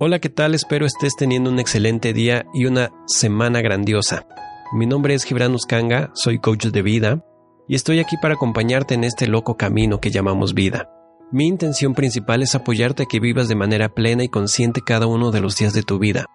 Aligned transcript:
Hola, 0.00 0.20
¿qué 0.20 0.28
tal? 0.28 0.54
Espero 0.54 0.86
estés 0.86 1.16
teniendo 1.16 1.50
un 1.50 1.58
excelente 1.58 2.12
día 2.12 2.46
y 2.54 2.66
una 2.66 2.92
semana 3.08 3.60
grandiosa. 3.60 4.28
Mi 4.72 4.86
nombre 4.86 5.14
es 5.14 5.24
Gibran 5.24 5.56
Uskanga, 5.56 6.12
soy 6.14 6.38
coach 6.38 6.66
de 6.66 6.82
vida 6.82 7.24
y 7.66 7.74
estoy 7.74 7.98
aquí 7.98 8.14
para 8.22 8.34
acompañarte 8.34 8.94
en 8.94 9.02
este 9.02 9.26
loco 9.26 9.56
camino 9.56 10.00
que 10.00 10.12
llamamos 10.12 10.54
vida. 10.54 10.88
Mi 11.32 11.48
intención 11.48 11.94
principal 11.94 12.44
es 12.44 12.54
apoyarte 12.54 13.02
a 13.02 13.06
que 13.06 13.18
vivas 13.18 13.48
de 13.48 13.56
manera 13.56 13.88
plena 13.88 14.22
y 14.22 14.28
consciente 14.28 14.82
cada 14.86 15.08
uno 15.08 15.32
de 15.32 15.40
los 15.40 15.56
días 15.56 15.72
de 15.72 15.82
tu 15.82 15.98
vida, 15.98 16.26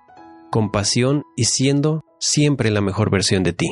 con 0.52 0.70
pasión 0.70 1.24
y 1.38 1.46
siendo 1.46 2.04
siempre 2.20 2.70
la 2.70 2.82
mejor 2.82 3.12
versión 3.12 3.44
de 3.44 3.54
ti. 3.54 3.72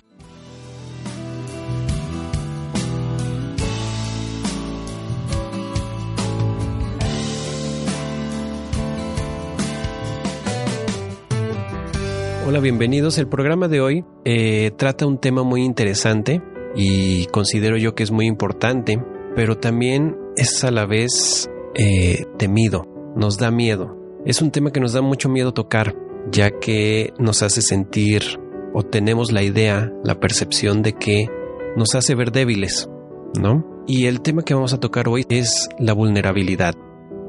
Hola, 12.51 12.59
bienvenidos. 12.59 13.17
El 13.17 13.29
programa 13.29 13.69
de 13.69 13.79
hoy 13.79 14.03
eh, 14.25 14.71
trata 14.75 15.05
un 15.05 15.19
tema 15.19 15.41
muy 15.41 15.63
interesante 15.63 16.41
y 16.75 17.25
considero 17.27 17.77
yo 17.77 17.95
que 17.95 18.03
es 18.03 18.11
muy 18.11 18.25
importante, 18.25 19.01
pero 19.37 19.55
también 19.55 20.17
es 20.35 20.61
a 20.65 20.69
la 20.69 20.85
vez 20.85 21.49
eh, 21.75 22.25
temido, 22.37 22.85
nos 23.15 23.37
da 23.37 23.51
miedo. 23.51 23.97
Es 24.25 24.41
un 24.41 24.51
tema 24.51 24.71
que 24.71 24.81
nos 24.81 24.91
da 24.91 25.01
mucho 25.01 25.29
miedo 25.29 25.53
tocar, 25.53 25.95
ya 26.29 26.51
que 26.59 27.13
nos 27.17 27.41
hace 27.41 27.61
sentir 27.61 28.21
o 28.73 28.83
tenemos 28.83 29.31
la 29.31 29.43
idea, 29.43 29.89
la 30.03 30.19
percepción 30.19 30.81
de 30.81 30.91
que 30.91 31.29
nos 31.77 31.95
hace 31.95 32.15
ver 32.15 32.33
débiles, 32.33 32.89
¿no? 33.39 33.65
Y 33.87 34.07
el 34.07 34.19
tema 34.19 34.41
que 34.41 34.55
vamos 34.55 34.73
a 34.73 34.79
tocar 34.81 35.07
hoy 35.07 35.25
es 35.29 35.69
la 35.79 35.93
vulnerabilidad. 35.93 36.75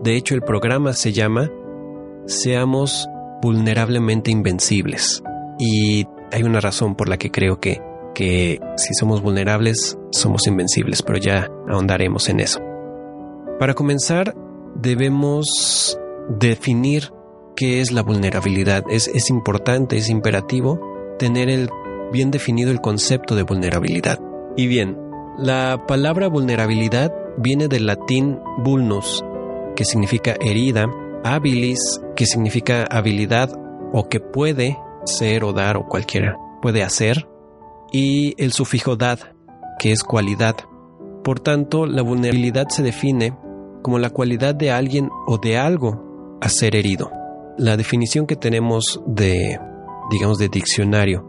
De 0.03 0.17
hecho, 0.17 0.34
el 0.34 0.43
programa 0.43 0.95
se 0.95 1.12
llama 1.12 1.48
Seamos 2.27 3.09
vulnerablemente 3.42 4.30
invencibles. 4.30 5.23
Y 5.59 6.06
hay 6.30 6.45
una 6.45 6.61
razón 6.61 6.94
por 6.94 7.08
la 7.08 7.19
que 7.19 7.30
creo 7.30 7.61
que, 7.61 7.83
que 8.14 8.61
si 8.77 8.94
somos 8.94 9.20
vulnerables, 9.20 9.98
somos 10.11 10.47
invencibles, 10.47 11.03
pero 11.03 11.19
ya 11.19 11.50
ahondaremos 11.69 12.28
en 12.28 12.41
eso. 12.41 12.61
Para 13.58 13.75
comenzar, 13.75 14.34
debemos 14.75 15.98
definir 16.28 17.11
qué 17.56 17.80
es 17.80 17.92
la 17.92 18.02
vulnerabilidad. 18.02 18.84
Es, 18.89 19.08
es 19.08 19.28
importante, 19.28 19.97
es 19.97 20.08
imperativo 20.08 20.80
tener 21.19 21.50
el, 21.50 21.69
bien 22.12 22.30
definido 22.30 22.70
el 22.70 22.80
concepto 22.80 23.34
de 23.34 23.42
vulnerabilidad. 23.42 24.19
Y 24.56 24.67
bien, 24.67 24.97
la 25.39 25.84
palabra 25.86 26.28
vulnerabilidad 26.28 27.12
viene 27.39 27.69
del 27.69 27.86
latín 27.86 28.39
vulnus, 28.58 29.24
que 29.74 29.84
significa 29.84 30.36
herida, 30.41 30.86
habilis, 31.25 32.01
que 32.17 32.27
significa 32.27 32.84
habilidad 32.84 33.51
o 33.92 34.09
que 34.09 34.20
puede 34.20 34.78
ser 35.05 35.45
o 35.45 35.53
dar 35.53 35.77
o 35.77 35.87
cualquiera 35.87 36.37
puede 36.62 36.83
hacer, 36.83 37.29
y 37.91 38.34
el 38.42 38.53
sufijo 38.53 38.97
dad, 38.97 39.19
que 39.79 39.92
es 39.92 40.03
cualidad. 40.03 40.56
Por 41.25 41.41
tanto, 41.41 41.87
la 41.87 42.03
vulnerabilidad 42.03 42.69
se 42.69 42.83
define 42.83 43.37
como 43.83 43.98
la 43.98 44.11
cualidad 44.11 44.55
de 44.55 44.70
alguien 44.70 45.11
o 45.27 45.39
de 45.39 45.59
algo 45.59 46.39
a 46.41 46.48
ser 46.48 46.77
herido. 46.77 47.11
La 47.59 47.77
definición 47.77 48.27
que 48.27 48.36
tenemos 48.36 49.03
de, 49.07 49.59
digamos, 50.11 50.39
de 50.39 50.48
diccionario 50.48 51.29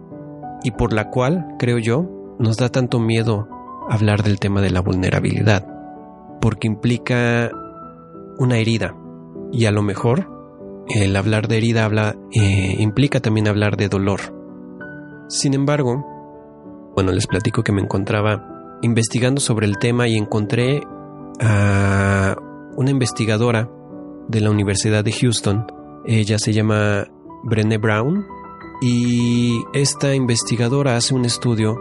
y 0.64 0.72
por 0.72 0.94
la 0.94 1.10
cual, 1.10 1.56
creo 1.60 1.80
yo, 1.80 2.06
nos 2.40 2.58
da 2.58 2.70
tanto 2.70 3.00
miedo 3.00 3.48
hablar 3.90 4.24
del 4.24 4.40
tema 4.40 4.62
de 4.62 4.70
la 4.70 4.82
vulnerabilidad, 4.82 5.68
porque 6.40 6.68
implica 6.68 7.52
una 8.38 8.58
herida 8.58 8.96
y 9.54 9.68
a 9.68 9.72
lo 9.72 9.84
mejor 9.84 10.28
el 10.88 11.16
hablar 11.16 11.48
de 11.48 11.58
herida 11.58 11.86
habla, 11.86 12.16
eh, 12.32 12.76
implica 12.80 13.20
también 13.20 13.48
hablar 13.48 13.78
de 13.78 13.88
dolor. 13.88 14.20
Sin 15.30 15.54
embargo, 15.54 16.04
bueno, 16.96 17.12
les 17.12 17.28
platico 17.28 17.64
que 17.64 17.72
me 17.72 17.82
encontraba 17.82 18.78
investigando 18.82 19.40
sobre 19.40 19.68
el 19.68 19.78
tema 19.78 20.08
y 20.08 20.18
encontré 20.18 20.82
a 21.40 22.36
una 22.76 22.92
investigadora 22.92 23.70
de 24.28 24.42
la 24.42 24.50
Universidad 24.50 25.04
de 25.04 25.12
Houston. 25.12 25.66
Ella 26.06 26.38
se 26.38 26.52
llama 26.52 27.08
Brené 27.44 27.78
Brown 27.78 28.26
y 28.82 29.62
esta 29.74 30.16
investigadora 30.16 30.98
hace 30.98 31.14
un 31.14 31.26
estudio 31.26 31.78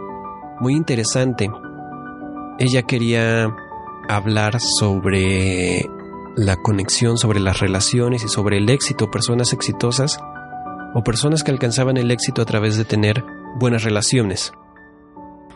muy 0.61 0.75
interesante. 0.75 1.49
Ella 2.59 2.83
quería 2.83 3.53
hablar 4.07 4.59
sobre 4.59 5.89
la 6.35 6.57
conexión, 6.57 7.17
sobre 7.17 7.39
las 7.39 7.59
relaciones 7.59 8.23
y 8.23 8.27
sobre 8.27 8.57
el 8.57 8.69
éxito, 8.69 9.11
personas 9.11 9.53
exitosas 9.53 10.19
o 10.95 11.03
personas 11.03 11.43
que 11.43 11.51
alcanzaban 11.51 11.97
el 11.97 12.11
éxito 12.11 12.41
a 12.41 12.45
través 12.45 12.77
de 12.77 12.85
tener 12.85 13.23
buenas 13.59 13.83
relaciones. 13.83 14.53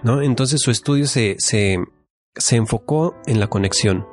¿no? 0.04 0.22
Entonces 0.22 0.62
su 0.62 0.72
estudio 0.72 1.08
se, 1.08 1.36
se, 1.40 1.78
se 2.36 2.56
enfocó 2.56 3.16
en 3.26 3.40
la 3.40 3.48
conexión 3.48 4.06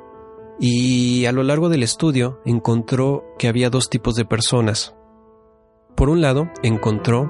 y 0.59 1.25
a 1.25 1.31
lo 1.31 1.43
largo 1.43 1.69
del 1.69 1.83
estudio 1.83 2.39
encontró 2.45 3.23
que 3.37 3.47
había 3.47 3.69
dos 3.69 3.89
tipos 3.89 4.15
de 4.15 4.25
personas. 4.25 4.95
Por 5.95 6.09
un 6.09 6.21
lado, 6.21 6.49
encontró 6.63 7.29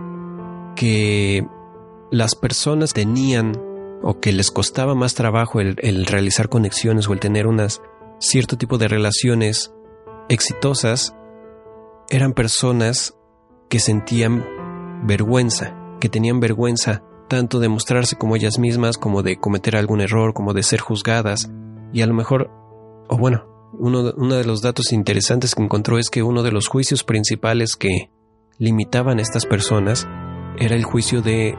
que 0.76 1.46
las 2.12 2.36
personas 2.36 2.94
tenían 2.94 3.62
o 4.04 4.20
que 4.20 4.32
les 4.32 4.52
costaba 4.52 4.96
más 4.96 5.16
trabajo 5.16 5.60
el, 5.60 5.76
el 5.80 6.06
realizar 6.06 6.50
conexiones 6.50 7.08
o 7.08 7.14
el 7.14 7.20
tener 7.20 7.48
unas 7.48 7.82
cierto 8.20 8.58
tipo 8.58 8.78
de 8.78 8.88
relaciones 8.88 9.74
exitosas 10.30 11.16
eran 12.10 12.34
personas 12.34 13.18
que 13.70 13.80
sentían 13.80 14.46
vergüenza, 15.04 15.76
que 16.00 16.10
tenían 16.10 16.40
vergüenza 16.40 17.04
tanto 17.28 17.60
de 17.60 17.70
mostrarse 17.70 18.16
como 18.16 18.36
ellas 18.36 18.60
mismas, 18.60 18.98
como 18.98 19.24
de 19.24 19.38
cometer 19.38 19.76
algún 19.76 20.02
error, 20.02 20.34
como 20.34 20.54
de 20.54 20.64
ser 20.64 20.80
juzgadas. 20.80 21.50
Y 21.92 22.02
a 22.02 22.08
lo 22.08 22.14
mejor, 22.14 22.52
o 23.08 23.18
bueno, 23.18 23.46
uno, 23.74 24.14
uno 24.16 24.36
de 24.36 24.46
los 24.46 24.62
datos 24.62 24.94
interesantes 24.94 25.56
que 25.56 25.64
encontró 25.64 25.98
es 25.98 26.10
que 26.10 26.24
uno 26.24 26.44
de 26.44 26.52
los 26.52 26.68
juicios 26.68 27.04
principales 27.04 27.76
que 27.76 28.12
limitaban 28.58 29.20
a 29.20 29.22
estas 29.22 29.46
personas 29.46 30.08
era 30.58 30.76
el 30.76 30.84
juicio 30.84 31.22
de 31.22 31.56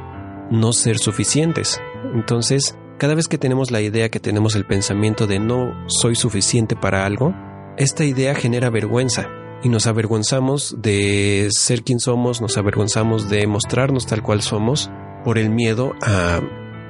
no 0.51 0.73
ser 0.73 0.99
suficientes. 0.99 1.81
Entonces, 2.15 2.79
cada 2.99 3.15
vez 3.15 3.29
que 3.29 3.39
tenemos 3.39 3.71
la 3.71 3.81
idea, 3.81 4.09
que 4.09 4.21
tenemos 4.21 4.57
el 4.57 4.67
pensamiento 4.67 5.27
de 5.27 5.39
no 5.39 5.75
soy 5.87 6.15
suficiente 6.15 6.77
para 6.77 7.05
algo, 7.05 7.35
esta 7.77 8.05
idea 8.05 8.35
genera 8.35 8.71
vergüenza 8.71 9.29
y 9.63 9.69
nos 9.69 9.87
avergonzamos 9.87 10.77
de 10.79 11.49
ser 11.51 11.83
quien 11.83 12.01
somos, 12.01 12.41
nos 12.41 12.57
avergonzamos 12.57 13.29
de 13.29 13.47
mostrarnos 13.47 14.07
tal 14.07 14.23
cual 14.23 14.43
somos 14.43 14.91
por 15.25 15.39
el 15.39 15.51
miedo 15.51 15.93
a 16.03 16.41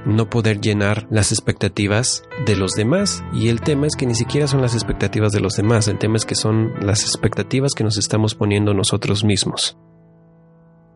no 0.04 0.30
poder 0.30 0.60
llenar 0.60 1.06
las 1.10 1.32
expectativas 1.32 2.22
de 2.46 2.54
los 2.54 2.72
demás. 2.72 3.24
Y 3.32 3.48
el 3.48 3.60
tema 3.60 3.86
es 3.86 3.96
que 3.96 4.06
ni 4.06 4.14
siquiera 4.14 4.46
son 4.46 4.62
las 4.62 4.74
expectativas 4.74 5.32
de 5.32 5.40
los 5.40 5.56
demás, 5.56 5.88
el 5.88 5.98
tema 5.98 6.16
es 6.16 6.24
que 6.24 6.34
son 6.34 6.72
las 6.80 7.02
expectativas 7.02 7.74
que 7.74 7.84
nos 7.84 7.98
estamos 7.98 8.34
poniendo 8.34 8.72
nosotros 8.72 9.24
mismos. 9.24 9.76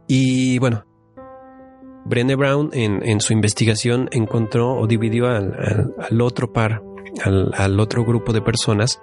Y 0.06 0.58
bueno, 0.58 0.84
Brené 2.04 2.34
Brown 2.34 2.70
en, 2.72 3.20
su 3.20 3.32
investigación 3.32 4.08
encontró 4.12 4.74
o 4.74 4.86
dividió 4.86 5.26
al, 5.26 6.20
otro 6.20 6.52
par, 6.52 6.82
al, 7.24 7.52
al 7.54 7.78
otro 7.80 8.04
grupo 8.04 8.32
de 8.32 8.40
personas, 8.40 9.00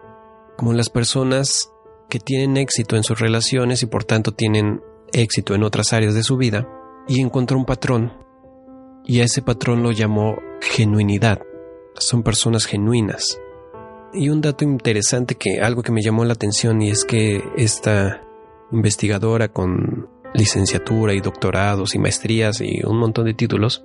como 0.57 0.73
las 0.73 0.89
personas 0.89 1.71
que 2.09 2.19
tienen 2.19 2.57
éxito 2.57 2.95
en 2.95 3.03
sus 3.03 3.19
relaciones 3.19 3.83
y 3.83 3.85
por 3.85 4.03
tanto 4.03 4.31
tienen 4.31 4.81
éxito 5.13 5.55
en 5.55 5.63
otras 5.63 5.93
áreas 5.93 6.13
de 6.13 6.23
su 6.23 6.37
vida, 6.37 6.67
y 7.07 7.21
encontró 7.21 7.57
un 7.57 7.65
patrón, 7.65 8.13
y 9.05 9.21
a 9.21 9.23
ese 9.23 9.41
patrón 9.41 9.83
lo 9.83 9.91
llamó 9.91 10.37
genuinidad. 10.61 11.39
Son 11.95 12.23
personas 12.23 12.65
genuinas. 12.65 13.39
Y 14.13 14.29
un 14.29 14.41
dato 14.41 14.65
interesante 14.65 15.35
que 15.35 15.59
algo 15.61 15.81
que 15.81 15.91
me 15.91 16.01
llamó 16.01 16.25
la 16.25 16.33
atención 16.33 16.81
y 16.81 16.89
es 16.89 17.05
que 17.05 17.41
esta 17.55 18.21
investigadora 18.71 19.47
con 19.47 20.09
licenciatura 20.37 21.13
y 21.13 21.19
doctorados 21.19 21.95
y 21.95 21.99
maestrías 21.99 22.61
y 22.61 22.85
un 22.85 22.97
montón 22.99 23.25
de 23.25 23.33
títulos, 23.33 23.83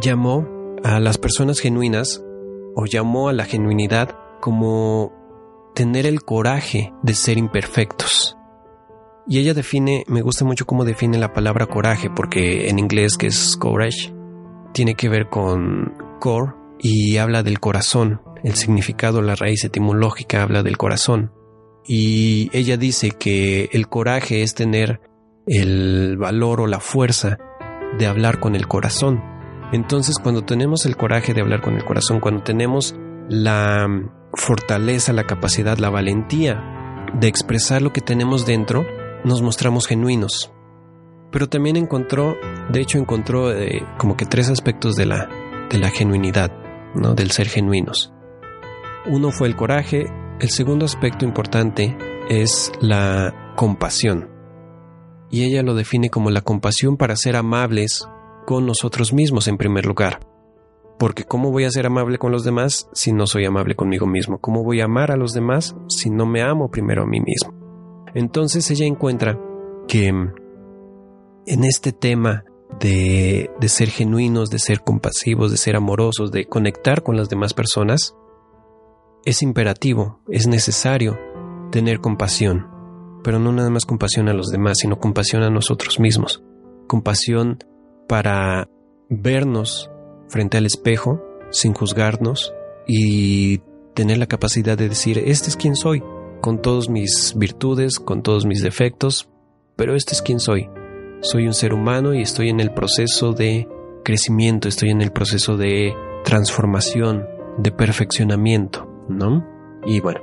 llamó 0.00 0.46
a 0.84 1.00
las 1.00 1.18
personas 1.18 1.58
genuinas 1.58 2.22
o 2.76 2.86
llamó 2.86 3.28
a 3.28 3.32
la 3.32 3.44
genuinidad 3.44 4.16
como 4.40 5.12
tener 5.74 6.06
el 6.06 6.22
coraje 6.22 6.92
de 7.02 7.14
ser 7.14 7.38
imperfectos. 7.38 8.36
Y 9.26 9.38
ella 9.38 9.54
define, 9.54 10.04
me 10.06 10.20
gusta 10.20 10.44
mucho 10.44 10.66
cómo 10.66 10.84
define 10.84 11.18
la 11.18 11.32
palabra 11.32 11.66
coraje, 11.66 12.10
porque 12.10 12.68
en 12.68 12.78
inglés 12.78 13.16
que 13.16 13.28
es 13.28 13.56
courage, 13.56 14.12
tiene 14.74 14.94
que 14.94 15.08
ver 15.08 15.28
con 15.30 15.94
core 16.20 16.52
y 16.78 17.16
habla 17.16 17.42
del 17.42 17.58
corazón. 17.58 18.20
El 18.42 18.54
significado, 18.56 19.22
la 19.22 19.34
raíz 19.34 19.64
etimológica 19.64 20.42
habla 20.42 20.62
del 20.62 20.76
corazón. 20.76 21.32
Y 21.86 22.50
ella 22.52 22.76
dice 22.76 23.10
que 23.10 23.70
el 23.72 23.88
coraje 23.88 24.42
es 24.42 24.54
tener 24.54 25.00
el 25.46 26.16
valor 26.16 26.60
o 26.60 26.66
la 26.66 26.80
fuerza 26.80 27.38
de 27.98 28.06
hablar 28.06 28.40
con 28.40 28.54
el 28.54 28.66
corazón. 28.66 29.22
Entonces 29.72 30.16
cuando 30.22 30.44
tenemos 30.44 30.86
el 30.86 30.96
coraje 30.96 31.34
de 31.34 31.40
hablar 31.40 31.60
con 31.60 31.74
el 31.74 31.84
corazón, 31.84 32.20
cuando 32.20 32.42
tenemos 32.42 32.94
la 33.28 33.86
fortaleza, 34.34 35.12
la 35.12 35.24
capacidad, 35.24 35.78
la 35.78 35.90
valentía 35.90 36.62
de 37.18 37.28
expresar 37.28 37.82
lo 37.82 37.92
que 37.92 38.00
tenemos 38.00 38.46
dentro, 38.46 38.86
nos 39.24 39.42
mostramos 39.42 39.86
genuinos. 39.86 40.52
Pero 41.30 41.48
también 41.48 41.76
encontró, 41.76 42.36
de 42.70 42.80
hecho 42.80 42.98
encontró 42.98 43.52
eh, 43.52 43.84
como 43.98 44.16
que 44.16 44.26
tres 44.26 44.50
aspectos 44.50 44.94
de 44.96 45.06
la, 45.06 45.28
de 45.70 45.78
la 45.78 45.90
genuinidad, 45.90 46.52
¿no? 46.94 47.14
del 47.14 47.30
ser 47.30 47.48
genuinos. 47.48 48.12
Uno 49.06 49.30
fue 49.30 49.48
el 49.48 49.56
coraje, 49.56 50.06
el 50.40 50.48
segundo 50.48 50.84
aspecto 50.84 51.24
importante 51.24 51.96
es 52.28 52.72
la 52.80 53.52
compasión. 53.56 54.33
Y 55.30 55.44
ella 55.44 55.62
lo 55.62 55.74
define 55.74 56.10
como 56.10 56.30
la 56.30 56.42
compasión 56.42 56.96
para 56.96 57.16
ser 57.16 57.36
amables 57.36 58.08
con 58.46 58.66
nosotros 58.66 59.12
mismos 59.12 59.48
en 59.48 59.56
primer 59.56 59.86
lugar. 59.86 60.20
Porque 60.98 61.24
¿cómo 61.24 61.50
voy 61.50 61.64
a 61.64 61.70
ser 61.70 61.86
amable 61.86 62.18
con 62.18 62.30
los 62.30 62.44
demás 62.44 62.88
si 62.92 63.12
no 63.12 63.26
soy 63.26 63.44
amable 63.44 63.74
conmigo 63.74 64.06
mismo? 64.06 64.38
¿Cómo 64.38 64.62
voy 64.62 64.80
a 64.80 64.84
amar 64.84 65.10
a 65.10 65.16
los 65.16 65.32
demás 65.32 65.74
si 65.88 66.10
no 66.10 66.26
me 66.26 66.42
amo 66.42 66.70
primero 66.70 67.02
a 67.02 67.06
mí 67.06 67.20
mismo? 67.20 67.52
Entonces 68.14 68.70
ella 68.70 68.86
encuentra 68.86 69.38
que 69.88 70.08
en 70.08 71.64
este 71.64 71.92
tema 71.92 72.44
de, 72.78 73.50
de 73.60 73.68
ser 73.68 73.88
genuinos, 73.88 74.50
de 74.50 74.58
ser 74.58 74.80
compasivos, 74.80 75.50
de 75.50 75.56
ser 75.56 75.76
amorosos, 75.76 76.30
de 76.30 76.46
conectar 76.46 77.02
con 77.02 77.16
las 77.16 77.28
demás 77.28 77.54
personas, 77.54 78.14
es 79.24 79.42
imperativo, 79.42 80.20
es 80.28 80.46
necesario 80.46 81.18
tener 81.70 82.00
compasión, 82.00 82.68
pero 83.24 83.40
no 83.40 83.50
nada 83.50 83.70
más 83.70 83.86
compasión 83.86 84.28
a 84.28 84.34
los 84.34 84.48
demás, 84.48 84.78
sino 84.80 85.00
compasión 85.00 85.42
a 85.42 85.50
nosotros 85.50 85.98
mismos, 85.98 86.44
compasión 86.86 87.58
para 88.06 88.68
vernos 89.08 89.90
frente 90.28 90.58
al 90.58 90.66
espejo 90.66 91.24
sin 91.50 91.72
juzgarnos 91.72 92.54
y 92.86 93.58
tener 93.94 94.18
la 94.18 94.26
capacidad 94.26 94.76
de 94.76 94.88
decir, 94.88 95.18
este 95.18 95.48
es 95.48 95.56
quien 95.56 95.74
soy, 95.74 96.02
con 96.40 96.60
todas 96.60 96.88
mis 96.88 97.34
virtudes, 97.36 97.98
con 97.98 98.22
todos 98.22 98.44
mis 98.44 98.62
defectos, 98.62 99.30
pero 99.76 99.96
este 99.96 100.12
es 100.12 100.22
quien 100.22 100.40
soy. 100.40 100.68
Soy 101.22 101.46
un 101.46 101.54
ser 101.54 101.72
humano 101.72 102.12
y 102.12 102.20
estoy 102.20 102.50
en 102.50 102.60
el 102.60 102.72
proceso 102.72 103.32
de 103.32 103.66
crecimiento, 104.04 104.68
estoy 104.68 104.90
en 104.90 105.00
el 105.00 105.10
proceso 105.10 105.56
de 105.56 105.94
transformación, 106.24 107.26
de 107.56 107.70
perfeccionamiento, 107.70 108.86
¿no? 109.08 109.46
Y 109.86 110.00
bueno, 110.00 110.20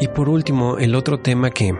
y 0.00 0.08
por 0.08 0.28
último, 0.28 0.78
el 0.78 0.94
otro 0.94 1.18
tema 1.18 1.50
que, 1.50 1.74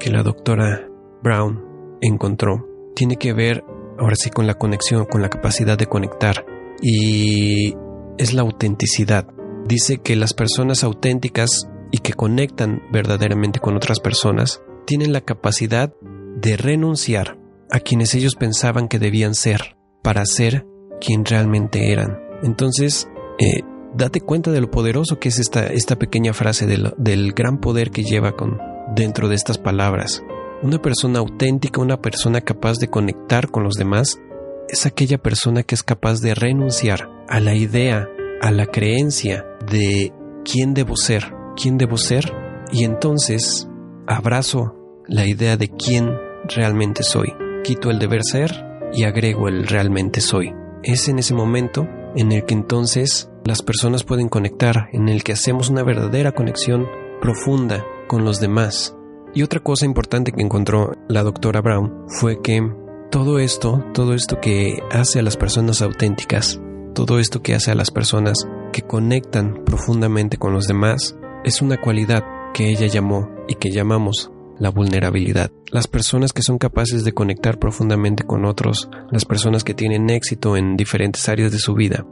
que 0.00 0.10
la 0.10 0.24
doctora 0.24 0.88
Brown 1.22 1.62
encontró 2.00 2.66
tiene 2.96 3.16
que 3.16 3.32
ver 3.32 3.62
ahora 3.98 4.16
sí 4.16 4.30
con 4.30 4.46
la 4.46 4.54
conexión, 4.54 5.04
con 5.04 5.22
la 5.22 5.28
capacidad 5.28 5.78
de 5.78 5.86
conectar 5.86 6.44
y 6.82 7.74
es 8.18 8.34
la 8.34 8.42
autenticidad. 8.42 9.28
Dice 9.66 9.98
que 9.98 10.16
las 10.16 10.34
personas 10.34 10.82
auténticas 10.82 11.68
y 11.92 11.98
que 11.98 12.14
conectan 12.14 12.82
verdaderamente 12.92 13.60
con 13.60 13.76
otras 13.76 14.00
personas 14.00 14.62
tienen 14.86 15.12
la 15.12 15.20
capacidad 15.20 15.94
de 16.36 16.56
renunciar 16.56 17.38
a 17.70 17.80
quienes 17.80 18.14
ellos 18.14 18.34
pensaban 18.34 18.88
que 18.88 18.98
debían 18.98 19.34
ser 19.34 19.76
para 20.02 20.24
ser 20.24 20.66
quien 21.00 21.24
realmente 21.24 21.92
eran. 21.92 22.18
Entonces, 22.42 23.08
eh, 23.38 23.60
date 23.94 24.20
cuenta 24.20 24.50
de 24.50 24.60
lo 24.60 24.70
poderoso 24.70 25.18
que 25.18 25.28
es 25.28 25.38
esta, 25.38 25.66
esta 25.66 25.96
pequeña 25.96 26.32
frase 26.32 26.66
del, 26.66 26.94
del 26.96 27.32
gran 27.32 27.58
poder 27.58 27.90
que 27.90 28.02
lleva 28.02 28.32
con, 28.32 28.58
dentro 28.94 29.28
de 29.28 29.34
estas 29.34 29.58
palabras. 29.58 30.22
Una 30.62 30.80
persona 30.80 31.20
auténtica, 31.20 31.80
una 31.80 32.00
persona 32.00 32.40
capaz 32.40 32.78
de 32.78 32.88
conectar 32.88 33.50
con 33.50 33.64
los 33.64 33.74
demás, 33.74 34.20
es 34.68 34.86
aquella 34.86 35.18
persona 35.18 35.62
que 35.62 35.74
es 35.74 35.82
capaz 35.82 36.20
de 36.20 36.34
renunciar 36.34 37.08
a 37.28 37.40
la 37.40 37.54
idea, 37.54 38.08
a 38.40 38.50
la 38.50 38.66
creencia 38.66 39.46
de 39.70 40.12
quién 40.44 40.74
debo 40.74 40.96
ser, 40.96 41.32
quién 41.56 41.78
debo 41.78 41.96
ser, 41.96 42.32
y 42.72 42.84
entonces 42.84 43.68
abrazo 44.06 44.76
la 45.06 45.26
idea 45.26 45.56
de 45.56 45.68
quién 45.68 46.10
realmente 46.44 47.02
soy. 47.02 47.32
Quito 47.64 47.90
el 47.90 47.98
deber 47.98 48.22
ser 48.22 48.52
y 48.92 49.04
agrego 49.04 49.48
el 49.48 49.66
realmente 49.66 50.20
soy. 50.20 50.52
Es 50.82 51.08
en 51.08 51.18
ese 51.18 51.34
momento 51.34 51.86
en 52.16 52.32
el 52.32 52.44
que 52.44 52.54
entonces 52.54 53.30
las 53.44 53.62
personas 53.62 54.04
pueden 54.04 54.28
conectar, 54.28 54.88
en 54.92 55.08
el 55.08 55.24
que 55.24 55.32
hacemos 55.32 55.70
una 55.70 55.82
verdadera 55.82 56.32
conexión 56.32 56.86
profunda 57.20 57.84
con 58.08 58.24
los 58.24 58.40
demás. 58.40 58.96
Y 59.34 59.42
otra 59.42 59.60
cosa 59.60 59.86
importante 59.86 60.32
que 60.32 60.42
encontró 60.42 60.92
la 61.08 61.22
doctora 61.22 61.60
Brown 61.60 62.06
fue 62.08 62.40
que 62.40 62.68
todo 63.10 63.38
esto, 63.38 63.84
todo 63.94 64.14
esto 64.14 64.40
que 64.40 64.78
hace 64.90 65.20
a 65.20 65.22
las 65.22 65.36
personas 65.36 65.82
auténticas, 65.82 66.60
todo 66.94 67.18
esto 67.18 67.42
que 67.42 67.54
hace 67.54 67.70
a 67.70 67.74
las 67.74 67.90
personas 67.90 68.48
que 68.72 68.82
conectan 68.82 69.64
profundamente 69.64 70.36
con 70.36 70.52
los 70.52 70.66
demás, 70.66 71.16
es 71.44 71.62
una 71.62 71.80
cualidad 71.80 72.24
que 72.54 72.68
ella 72.68 72.86
llamó 72.86 73.28
y 73.48 73.54
que 73.54 73.70
llamamos 73.70 74.30
la 74.58 74.70
vulnerabilidad. 74.70 75.50
Las 75.70 75.86
personas 75.86 76.32
que 76.32 76.42
son 76.42 76.58
capaces 76.58 77.04
de 77.04 77.12
conectar 77.12 77.58
profundamente 77.58 78.24
con 78.24 78.44
otros, 78.44 78.90
las 79.10 79.24
personas 79.24 79.64
que 79.64 79.74
tienen 79.74 80.10
éxito 80.10 80.56
en 80.56 80.76
diferentes 80.76 81.28
áreas 81.28 81.50
de 81.50 81.58
su 81.58 81.74
vida, 81.74 82.06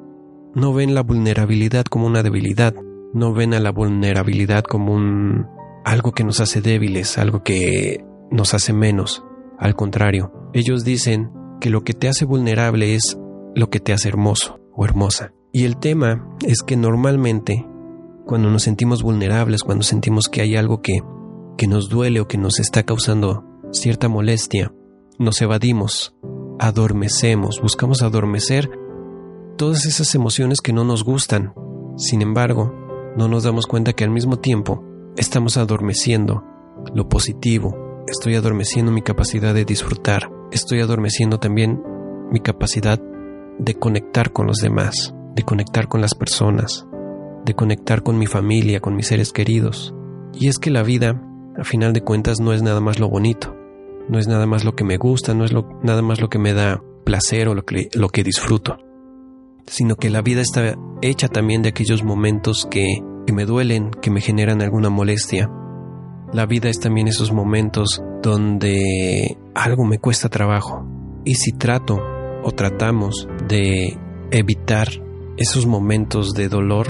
no 0.54 0.72
ven 0.72 0.94
la 0.94 1.02
vulnerabilidad 1.02 1.84
como 1.84 2.06
una 2.06 2.22
debilidad, 2.22 2.74
no 3.14 3.32
ven 3.32 3.54
a 3.54 3.60
la 3.60 3.70
vulnerabilidad 3.70 4.64
como 4.64 4.94
un 4.94 5.46
algo 5.84 6.12
que 6.12 6.24
nos 6.24 6.40
hace 6.40 6.60
débiles, 6.60 7.18
algo 7.18 7.42
que 7.42 8.04
nos 8.30 8.54
hace 8.54 8.72
menos. 8.72 9.24
Al 9.58 9.74
contrario, 9.74 10.32
ellos 10.52 10.84
dicen 10.84 11.30
que 11.60 11.70
lo 11.70 11.82
que 11.82 11.94
te 11.94 12.08
hace 12.08 12.24
vulnerable 12.24 12.94
es 12.94 13.18
lo 13.54 13.70
que 13.70 13.80
te 13.80 13.92
hace 13.92 14.08
hermoso 14.08 14.60
o 14.74 14.84
hermosa. 14.84 15.32
Y 15.52 15.64
el 15.64 15.78
tema 15.78 16.28
es 16.46 16.62
que 16.62 16.76
normalmente, 16.76 17.66
cuando 18.26 18.50
nos 18.50 18.62
sentimos 18.62 19.02
vulnerables, 19.02 19.62
cuando 19.62 19.82
sentimos 19.82 20.28
que 20.28 20.42
hay 20.42 20.56
algo 20.56 20.82
que, 20.82 21.00
que 21.56 21.66
nos 21.66 21.88
duele 21.88 22.20
o 22.20 22.28
que 22.28 22.38
nos 22.38 22.60
está 22.60 22.82
causando 22.82 23.44
cierta 23.72 24.08
molestia, 24.08 24.72
nos 25.18 25.40
evadimos, 25.40 26.14
adormecemos, 26.58 27.60
buscamos 27.60 28.02
adormecer 28.02 28.70
todas 29.56 29.86
esas 29.86 30.14
emociones 30.14 30.60
que 30.60 30.72
no 30.72 30.84
nos 30.84 31.02
gustan. 31.02 31.54
Sin 31.96 32.22
embargo, 32.22 32.87
no 33.16 33.28
nos 33.28 33.44
damos 33.44 33.66
cuenta 33.66 33.92
que 33.92 34.04
al 34.04 34.10
mismo 34.10 34.38
tiempo 34.38 34.84
estamos 35.16 35.56
adormeciendo 35.56 36.44
lo 36.94 37.08
positivo, 37.08 38.04
estoy 38.06 38.34
adormeciendo 38.34 38.92
mi 38.92 39.02
capacidad 39.02 39.54
de 39.54 39.64
disfrutar, 39.64 40.30
estoy 40.52 40.80
adormeciendo 40.80 41.38
también 41.38 41.82
mi 42.30 42.40
capacidad 42.40 43.00
de 43.58 43.74
conectar 43.74 44.32
con 44.32 44.46
los 44.46 44.58
demás, 44.58 45.14
de 45.34 45.42
conectar 45.42 45.88
con 45.88 46.00
las 46.00 46.14
personas, 46.14 46.86
de 47.44 47.54
conectar 47.54 48.02
con 48.02 48.18
mi 48.18 48.26
familia, 48.26 48.80
con 48.80 48.94
mis 48.94 49.08
seres 49.08 49.32
queridos. 49.32 49.94
Y 50.34 50.48
es 50.48 50.58
que 50.58 50.70
la 50.70 50.82
vida, 50.82 51.20
a 51.58 51.64
final 51.64 51.92
de 51.92 52.02
cuentas, 52.02 52.40
no 52.40 52.52
es 52.52 52.62
nada 52.62 52.80
más 52.80 52.98
lo 53.00 53.08
bonito, 53.08 53.56
no 54.08 54.18
es 54.18 54.28
nada 54.28 54.46
más 54.46 54.64
lo 54.64 54.74
que 54.74 54.84
me 54.84 54.96
gusta, 54.96 55.34
no 55.34 55.44
es 55.44 55.52
nada 55.82 56.02
más 56.02 56.20
lo 56.20 56.28
que 56.28 56.38
me 56.38 56.52
da 56.52 56.82
placer 57.04 57.48
o 57.48 57.54
lo 57.54 57.64
que, 57.64 57.88
lo 57.94 58.08
que 58.08 58.22
disfruto, 58.22 58.76
sino 59.68 59.96
que 59.96 60.10
la 60.10 60.22
vida 60.22 60.40
está 60.40 60.76
hecha 61.02 61.28
también 61.28 61.62
de 61.62 61.68
aquellos 61.70 62.02
momentos 62.02 62.66
que 62.70 63.02
que 63.28 63.34
me 63.34 63.44
duelen, 63.44 63.90
que 63.90 64.10
me 64.10 64.22
generan 64.22 64.62
alguna 64.62 64.88
molestia. 64.88 65.50
La 66.32 66.46
vida 66.46 66.70
es 66.70 66.80
también 66.80 67.08
esos 67.08 67.30
momentos 67.30 68.02
donde 68.22 69.36
algo 69.54 69.84
me 69.84 69.98
cuesta 69.98 70.30
trabajo. 70.30 70.86
Y 71.26 71.34
si 71.34 71.52
trato 71.52 72.00
o 72.42 72.52
tratamos 72.52 73.28
de 73.46 73.98
evitar 74.30 74.88
esos 75.36 75.66
momentos 75.66 76.32
de 76.32 76.48
dolor 76.48 76.86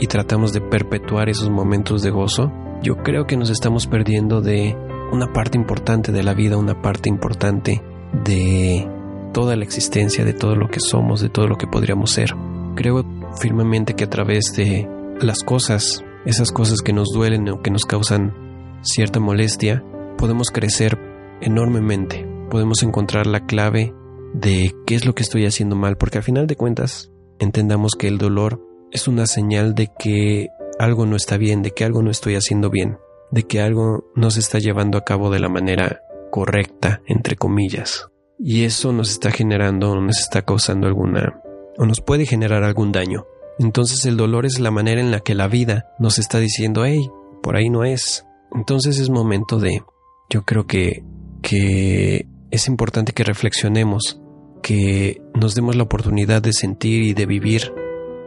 y 0.00 0.08
tratamos 0.08 0.52
de 0.52 0.60
perpetuar 0.60 1.28
esos 1.28 1.50
momentos 1.50 2.02
de 2.02 2.10
gozo, 2.10 2.50
yo 2.82 2.96
creo 2.96 3.28
que 3.28 3.36
nos 3.36 3.50
estamos 3.50 3.86
perdiendo 3.86 4.40
de 4.40 4.76
una 5.12 5.32
parte 5.32 5.56
importante 5.56 6.10
de 6.10 6.24
la 6.24 6.34
vida, 6.34 6.56
una 6.56 6.82
parte 6.82 7.08
importante 7.08 7.80
de 8.24 8.90
toda 9.36 9.54
la 9.54 9.64
existencia, 9.64 10.24
de 10.24 10.32
todo 10.32 10.56
lo 10.56 10.70
que 10.70 10.80
somos, 10.80 11.20
de 11.20 11.28
todo 11.28 11.46
lo 11.46 11.58
que 11.58 11.66
podríamos 11.66 12.10
ser. 12.10 12.34
Creo 12.74 13.04
firmemente 13.38 13.92
que 13.92 14.04
a 14.04 14.08
través 14.08 14.54
de 14.56 14.88
las 15.20 15.42
cosas, 15.42 16.02
esas 16.24 16.52
cosas 16.52 16.80
que 16.80 16.94
nos 16.94 17.08
duelen 17.12 17.46
o 17.50 17.60
que 17.60 17.70
nos 17.70 17.84
causan 17.84 18.32
cierta 18.80 19.20
molestia, 19.20 19.84
podemos 20.16 20.50
crecer 20.50 20.98
enormemente, 21.42 22.26
podemos 22.50 22.82
encontrar 22.82 23.26
la 23.26 23.44
clave 23.44 23.92
de 24.32 24.74
qué 24.86 24.94
es 24.94 25.04
lo 25.04 25.14
que 25.14 25.22
estoy 25.22 25.44
haciendo 25.44 25.76
mal, 25.76 25.98
porque 25.98 26.16
al 26.16 26.24
final 26.24 26.46
de 26.46 26.56
cuentas 26.56 27.12
entendamos 27.38 27.92
que 27.92 28.08
el 28.08 28.16
dolor 28.16 28.66
es 28.90 29.06
una 29.06 29.26
señal 29.26 29.74
de 29.74 29.90
que 29.98 30.48
algo 30.78 31.04
no 31.04 31.14
está 31.14 31.36
bien, 31.36 31.60
de 31.60 31.72
que 31.72 31.84
algo 31.84 32.02
no 32.02 32.10
estoy 32.10 32.36
haciendo 32.36 32.70
bien, 32.70 32.96
de 33.30 33.42
que 33.42 33.60
algo 33.60 34.10
no 34.14 34.30
se 34.30 34.40
está 34.40 34.60
llevando 34.60 34.96
a 34.96 35.04
cabo 35.04 35.28
de 35.28 35.40
la 35.40 35.50
manera 35.50 36.00
correcta, 36.30 37.02
entre 37.06 37.36
comillas. 37.36 38.08
Y 38.38 38.64
eso 38.64 38.92
nos 38.92 39.10
está 39.10 39.30
generando, 39.30 39.98
nos 40.00 40.20
está 40.20 40.42
causando 40.42 40.86
alguna, 40.86 41.40
o 41.78 41.86
nos 41.86 42.00
puede 42.00 42.26
generar 42.26 42.64
algún 42.64 42.92
daño. 42.92 43.26
Entonces 43.58 44.04
el 44.04 44.16
dolor 44.16 44.44
es 44.44 44.60
la 44.60 44.70
manera 44.70 45.00
en 45.00 45.10
la 45.10 45.20
que 45.20 45.34
la 45.34 45.48
vida 45.48 45.94
nos 45.98 46.18
está 46.18 46.38
diciendo, 46.38 46.84
hey, 46.84 47.10
por 47.42 47.56
ahí 47.56 47.70
no 47.70 47.84
es. 47.84 48.26
Entonces 48.52 48.98
es 48.98 49.08
momento 49.08 49.58
de, 49.58 49.82
yo 50.28 50.42
creo 50.42 50.66
que, 50.66 51.02
que 51.40 52.26
es 52.50 52.68
importante 52.68 53.12
que 53.12 53.24
reflexionemos, 53.24 54.20
que 54.62 55.22
nos 55.34 55.54
demos 55.54 55.76
la 55.76 55.84
oportunidad 55.84 56.42
de 56.42 56.52
sentir 56.52 57.02
y 57.02 57.14
de 57.14 57.26
vivir 57.26 57.72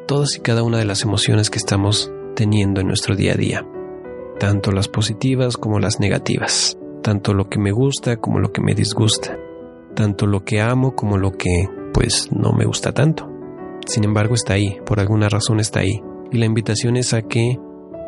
todas 0.08 0.36
y 0.36 0.40
cada 0.40 0.64
una 0.64 0.80
de 0.80 0.86
las 0.86 1.04
emociones 1.04 1.50
que 1.50 1.60
estamos 1.60 2.12
teniendo 2.36 2.82
en 2.82 2.88
nuestro 2.88 3.16
día 3.16 3.34
a 3.34 3.38
día, 3.38 3.68
tanto 4.40 4.72
las 4.72 4.88
positivas 4.88 5.58
como 5.58 5.80
las 5.80 6.00
negativas. 6.00 6.76
tanto 7.02 7.34
lo 7.34 7.50
que 7.50 7.60
me 7.60 7.72
gusta 7.72 8.18
como 8.18 8.40
lo 8.40 8.52
que 8.52 8.62
me 8.62 8.76
disgusta, 8.76 9.38
tanto 10.00 10.28
lo 10.28 10.46
que 10.46 10.62
amo 10.62 10.96
como 10.96 11.18
lo 11.18 11.32
que 11.32 11.68
pues 11.94 12.30
no 12.32 12.54
me 12.54 12.64
gusta 12.64 12.94
tanto. 12.94 13.30
Sin 13.86 14.06
embargo 14.06 14.34
está 14.34 14.54
ahí, 14.54 14.78
por 14.86 15.02
alguna 15.02 15.28
razón 15.28 15.60
está 15.60 15.82
ahí. 15.82 16.02
Y 16.32 16.38
la 16.38 16.46
invitación 16.46 16.96
es 16.96 17.14
a 17.14 17.22
que 17.22 17.58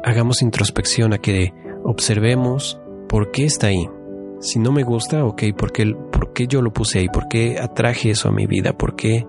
hagamos 0.02 0.42
introspección, 0.42 1.12
a 1.12 1.18
que 1.18 1.52
observemos 1.84 2.80
por 3.10 3.32
qué 3.32 3.44
está 3.44 3.68
ahí. 3.68 3.90
Si 4.40 4.58
no 4.58 4.72
me 4.72 4.84
gusta, 4.84 5.26
ok, 5.26 5.44
¿por 5.58 5.74
qué, 5.74 5.94
¿por 6.14 6.32
qué 6.32 6.48
yo 6.48 6.62
lo 6.62 6.72
puse 6.72 7.00
ahí? 7.00 7.08
¿Por 7.10 7.28
qué 7.28 7.58
atraje 7.60 8.12
eso 8.12 8.30
a 8.30 8.32
mi 8.32 8.46
vida? 8.46 8.72
¿Por 8.72 8.96
qué 8.96 9.26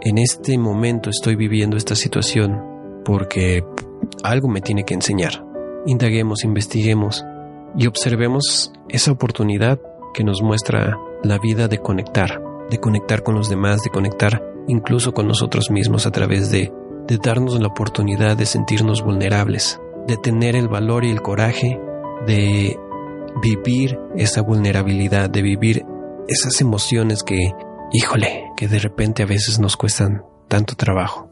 en 0.00 0.16
este 0.16 0.56
momento 0.56 1.10
estoy 1.10 1.36
viviendo 1.36 1.76
esta 1.76 1.94
situación? 1.94 2.62
Porque 3.04 3.62
algo 4.22 4.48
me 4.48 4.62
tiene 4.62 4.84
que 4.84 4.94
enseñar. 4.94 5.44
Indaguemos, 5.84 6.44
investiguemos 6.44 7.26
y 7.76 7.86
observemos 7.86 8.72
esa 8.88 9.12
oportunidad 9.12 9.78
que 10.14 10.24
nos 10.24 10.40
muestra 10.40 10.96
la 11.22 11.38
vida 11.38 11.68
de 11.68 11.78
conectar, 11.78 12.40
de 12.70 12.78
conectar 12.78 13.22
con 13.22 13.34
los 13.34 13.48
demás, 13.48 13.82
de 13.82 13.90
conectar 13.90 14.42
incluso 14.68 15.12
con 15.12 15.28
nosotros 15.28 15.70
mismos 15.70 16.06
a 16.06 16.10
través 16.10 16.50
de, 16.50 16.72
de 17.06 17.18
darnos 17.18 17.60
la 17.60 17.68
oportunidad 17.68 18.36
de 18.36 18.46
sentirnos 18.46 19.02
vulnerables, 19.02 19.80
de 20.06 20.16
tener 20.16 20.56
el 20.56 20.68
valor 20.68 21.04
y 21.04 21.10
el 21.10 21.22
coraje 21.22 21.80
de 22.26 22.76
vivir 23.42 23.98
esa 24.16 24.42
vulnerabilidad, 24.42 25.30
de 25.30 25.42
vivir 25.42 25.84
esas 26.28 26.60
emociones 26.60 27.22
que, 27.22 27.52
híjole, 27.92 28.44
que 28.56 28.68
de 28.68 28.78
repente 28.78 29.22
a 29.22 29.26
veces 29.26 29.58
nos 29.58 29.76
cuestan 29.76 30.22
tanto 30.48 30.74
trabajo. 30.74 31.28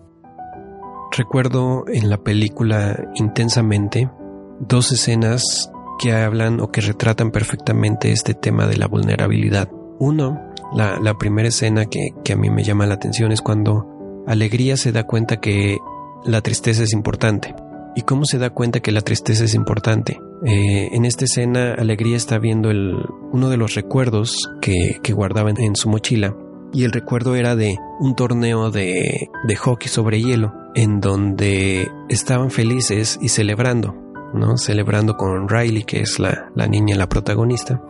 Recuerdo 1.16 1.84
en 1.86 2.10
la 2.10 2.18
película 2.18 3.08
Intensamente 3.14 4.10
dos 4.58 4.92
escenas 4.92 5.70
que 5.98 6.12
hablan 6.12 6.60
o 6.60 6.70
que 6.70 6.80
retratan 6.80 7.30
perfectamente 7.30 8.12
este 8.12 8.34
tema 8.34 8.66
de 8.66 8.76
la 8.76 8.86
vulnerabilidad. 8.86 9.70
Uno, 9.98 10.40
la, 10.74 10.98
la 11.00 11.14
primera 11.14 11.48
escena 11.48 11.86
que, 11.86 12.10
que 12.24 12.32
a 12.32 12.36
mí 12.36 12.50
me 12.50 12.64
llama 12.64 12.86
la 12.86 12.94
atención 12.94 13.32
es 13.32 13.40
cuando 13.40 13.86
Alegría 14.26 14.76
se 14.76 14.92
da 14.92 15.04
cuenta 15.04 15.40
que 15.40 15.78
la 16.24 16.40
tristeza 16.40 16.82
es 16.82 16.92
importante. 16.92 17.54
¿Y 17.96 18.02
cómo 18.02 18.24
se 18.24 18.38
da 18.38 18.50
cuenta 18.50 18.80
que 18.80 18.90
la 18.90 19.02
tristeza 19.02 19.44
es 19.44 19.54
importante? 19.54 20.18
Eh, 20.44 20.88
en 20.92 21.04
esta 21.04 21.26
escena, 21.26 21.74
Alegría 21.74 22.16
está 22.16 22.38
viendo 22.38 22.70
el, 22.70 22.96
uno 23.32 23.50
de 23.50 23.56
los 23.56 23.74
recuerdos 23.74 24.50
que, 24.60 24.98
que 25.02 25.12
guardaba 25.12 25.50
en 25.50 25.76
su 25.76 25.88
mochila. 25.88 26.34
Y 26.72 26.82
el 26.82 26.90
recuerdo 26.90 27.36
era 27.36 27.54
de 27.54 27.78
un 28.00 28.16
torneo 28.16 28.72
de, 28.72 29.28
de 29.46 29.56
hockey 29.56 29.88
sobre 29.88 30.20
hielo, 30.20 30.52
en 30.74 31.00
donde 31.00 31.88
estaban 32.08 32.50
felices 32.50 33.16
y 33.22 33.28
celebrando. 33.28 33.94
¿No? 34.34 34.56
Celebrando 34.56 35.16
con 35.16 35.48
Riley, 35.48 35.84
que 35.84 36.00
es 36.00 36.18
la, 36.18 36.50
la 36.54 36.66
niña, 36.66 36.96
la 36.96 37.08
protagonista. 37.08 37.80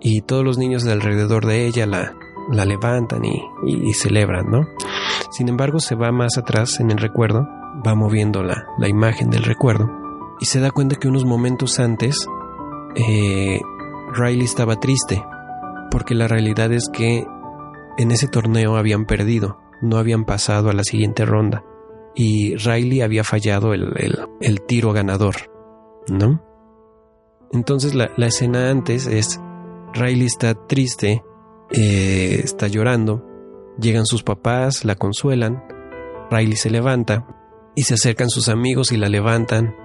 Y 0.00 0.22
todos 0.22 0.44
los 0.44 0.58
niños 0.58 0.82
de 0.82 0.92
alrededor 0.92 1.46
de 1.46 1.66
ella 1.66 1.86
la, 1.86 2.14
la 2.50 2.64
levantan 2.64 3.24
y, 3.24 3.42
y, 3.64 3.92
celebran, 3.94 4.50
¿no? 4.50 4.68
Sin 5.30 5.48
embargo, 5.48 5.80
se 5.80 5.94
va 5.94 6.12
más 6.12 6.36
atrás 6.36 6.80
en 6.80 6.90
el 6.90 6.98
recuerdo, 6.98 7.48
va 7.86 7.94
moviendo 7.94 8.42
la, 8.42 8.66
la 8.78 8.88
imagen 8.88 9.30
del 9.30 9.44
recuerdo 9.44 9.90
y 10.40 10.46
se 10.46 10.60
da 10.60 10.70
cuenta 10.70 10.96
que 10.96 11.08
unos 11.08 11.24
momentos 11.24 11.80
antes 11.80 12.28
eh, 12.94 13.60
Riley 14.12 14.44
estaba 14.44 14.76
triste, 14.76 15.24
porque 15.90 16.14
la 16.14 16.28
realidad 16.28 16.72
es 16.72 16.88
que 16.92 17.26
en 17.98 18.10
ese 18.10 18.28
torneo 18.28 18.76
habían 18.76 19.06
perdido, 19.06 19.58
no 19.80 19.96
habían 19.96 20.24
pasado 20.24 20.68
a 20.68 20.74
la 20.74 20.84
siguiente 20.84 21.24
ronda 21.24 21.64
y 22.16 22.56
Riley 22.56 23.02
había 23.02 23.22
fallado 23.22 23.74
el, 23.74 23.92
el, 24.40 24.62
tiro 24.62 24.92
ganador, 24.92 25.36
¿no? 26.08 26.42
Entonces 27.52 27.94
la, 27.94 28.10
la, 28.16 28.26
escena 28.26 28.70
antes 28.70 29.06
es 29.06 29.38
Riley 29.92 30.24
está 30.24 30.54
triste, 30.66 31.22
eh, 31.70 32.40
está 32.42 32.68
llorando, 32.68 33.22
llegan 33.78 34.06
sus 34.06 34.22
papás, 34.22 34.86
la 34.86 34.94
consuelan, 34.94 35.62
Riley 36.30 36.56
se 36.56 36.70
levanta 36.70 37.26
y 37.74 37.82
se 37.82 37.94
acercan 37.94 38.30
sus 38.30 38.48
amigos 38.48 38.92
y 38.92 38.96
la 38.96 39.10
levantan 39.10 39.76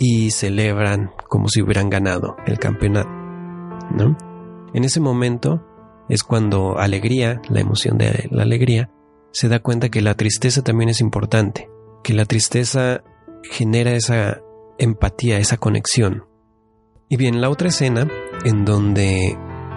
y 0.00 0.32
celebran 0.32 1.12
como 1.28 1.48
si 1.48 1.62
hubieran 1.62 1.90
ganado 1.90 2.36
el 2.44 2.58
campeonato, 2.58 3.08
¿no? 3.92 4.16
En 4.74 4.84
ese 4.84 5.00
momento 5.00 5.64
es 6.08 6.24
cuando 6.24 6.78
alegría, 6.78 7.40
la 7.48 7.60
emoción 7.60 7.98
de 7.98 8.28
la 8.32 8.42
alegría, 8.42 8.90
se 9.32 9.48
da 9.48 9.60
cuenta 9.60 9.88
que 9.88 10.00
la 10.00 10.14
tristeza 10.14 10.62
también 10.62 10.90
es 10.90 11.00
importante, 11.00 11.68
que 12.02 12.14
la 12.14 12.24
tristeza 12.24 13.02
genera 13.42 13.92
esa 13.92 14.40
empatía, 14.78 15.38
esa 15.38 15.56
conexión. 15.56 16.24
Y 17.08 17.16
bien, 17.16 17.40
la 17.40 17.50
otra 17.50 17.68
escena 17.68 18.08
en 18.44 18.64
donde 18.64 19.36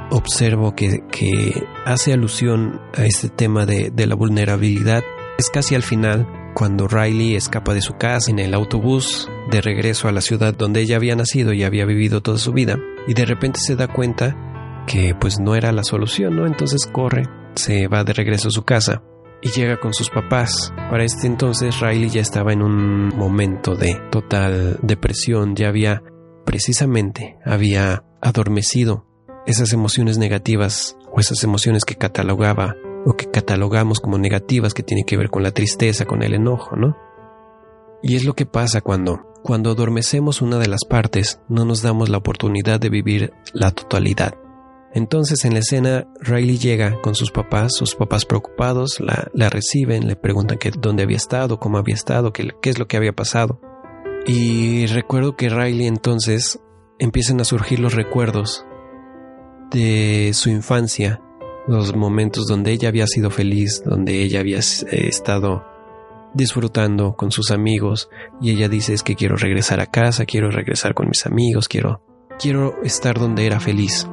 observo 0.09 0.75
que, 0.75 1.03
que 1.11 1.63
hace 1.85 2.13
alusión 2.13 2.81
a 2.95 3.05
este 3.05 3.29
tema 3.29 3.65
de, 3.65 3.89
de 3.91 4.07
la 4.07 4.15
vulnerabilidad 4.15 5.03
es 5.37 5.49
casi 5.49 5.75
al 5.75 5.83
final, 5.83 6.27
cuando 6.53 6.87
Riley 6.87 7.35
escapa 7.35 7.73
de 7.73 7.81
su 7.81 7.93
casa 7.93 8.29
en 8.29 8.39
el 8.39 8.53
autobús 8.53 9.29
de 9.49 9.61
regreso 9.61 10.07
a 10.07 10.11
la 10.11 10.21
ciudad 10.21 10.53
donde 10.53 10.81
ella 10.81 10.97
había 10.97 11.15
nacido 11.15 11.53
y 11.53 11.63
había 11.63 11.85
vivido 11.85 12.21
toda 12.21 12.37
su 12.37 12.51
vida, 12.51 12.77
y 13.07 13.13
de 13.13 13.25
repente 13.25 13.59
se 13.59 13.75
da 13.75 13.87
cuenta 13.87 14.35
que 14.85 15.15
pues 15.19 15.39
no 15.39 15.55
era 15.55 15.71
la 15.71 15.83
solución, 15.83 16.35
¿no? 16.35 16.45
Entonces 16.45 16.85
corre, 16.85 17.23
se 17.55 17.87
va 17.87 18.03
de 18.03 18.13
regreso 18.13 18.49
a 18.49 18.51
su 18.51 18.63
casa 18.63 19.03
y 19.41 19.49
llega 19.49 19.79
con 19.79 19.93
sus 19.93 20.09
papás. 20.09 20.73
Para 20.89 21.03
este 21.03 21.27
entonces 21.27 21.79
Riley 21.79 22.09
ya 22.09 22.21
estaba 22.21 22.53
en 22.53 22.61
un 22.61 23.09
momento 23.09 23.75
de 23.75 23.95
total 24.11 24.79
depresión, 24.81 25.55
ya 25.55 25.69
había 25.69 26.03
precisamente 26.45 27.37
había 27.45 28.03
adormecido 28.21 29.07
esas 29.45 29.73
emociones 29.73 30.17
negativas 30.17 30.97
o 31.13 31.19
esas 31.19 31.43
emociones 31.43 31.85
que 31.85 31.95
catalogaba 31.95 32.75
o 33.05 33.15
que 33.15 33.29
catalogamos 33.29 33.99
como 33.99 34.17
negativas 34.17 34.73
que 34.73 34.83
tienen 34.83 35.05
que 35.05 35.17
ver 35.17 35.29
con 35.29 35.43
la 35.43 35.51
tristeza, 35.51 36.05
con 36.05 36.21
el 36.21 36.33
enojo, 36.33 36.75
¿no? 36.75 36.95
Y 38.03 38.15
es 38.15 38.25
lo 38.25 38.33
que 38.33 38.45
pasa 38.45 38.81
cuando 38.81 39.31
cuando 39.43 39.71
adormecemos 39.71 40.43
una 40.43 40.59
de 40.59 40.67
las 40.67 40.85
partes, 40.85 41.41
no 41.49 41.65
nos 41.65 41.81
damos 41.81 42.09
la 42.09 42.17
oportunidad 42.17 42.79
de 42.79 42.89
vivir 42.89 43.33
la 43.53 43.71
totalidad. 43.71 44.35
Entonces 44.93 45.45
en 45.45 45.53
la 45.53 45.59
escena 45.59 46.07
Riley 46.19 46.57
llega 46.57 47.01
con 47.01 47.15
sus 47.15 47.31
papás, 47.31 47.73
sus 47.75 47.95
papás 47.95 48.25
preocupados, 48.25 48.99
la, 48.99 49.49
reciben, 49.49 50.07
le 50.07 50.15
preguntan 50.15 50.57
que 50.57 50.71
dónde 50.71 51.03
había 51.03 51.17
estado, 51.17 51.59
cómo 51.59 51.77
había 51.77 51.95
estado, 51.95 52.33
qué, 52.33 52.49
qué 52.61 52.69
es 52.69 52.77
lo 52.77 52.87
que 52.87 52.97
había 52.97 53.13
pasado. 53.13 53.61
Y 54.27 54.85
recuerdo 54.87 55.35
que 55.35 55.49
Riley 55.49 55.87
entonces 55.87 56.59
empiezan 56.99 57.39
a 57.39 57.45
surgir 57.45 57.79
los 57.79 57.95
recuerdos 57.95 58.65
de 59.71 60.31
su 60.33 60.49
infancia, 60.49 61.21
los 61.67 61.95
momentos 61.95 62.45
donde 62.47 62.71
ella 62.71 62.89
había 62.89 63.07
sido 63.07 63.29
feliz, 63.29 63.81
donde 63.85 64.21
ella 64.21 64.41
había 64.41 64.59
eh, 64.59 65.07
estado 65.07 65.65
disfrutando 66.33 67.15
con 67.15 67.31
sus 67.31 67.51
amigos 67.51 68.09
y 68.41 68.51
ella 68.51 68.69
dice 68.69 68.93
es 68.93 69.03
que 69.03 69.15
quiero 69.15 69.35
regresar 69.35 69.79
a 69.79 69.85
casa, 69.85 70.25
quiero 70.25 70.49
regresar 70.49 70.93
con 70.93 71.07
mis 71.07 71.25
amigos, 71.25 71.67
quiero 71.67 72.03
quiero 72.39 72.81
estar 72.83 73.19
donde 73.19 73.45
era 73.45 73.59
feliz. 73.59 74.07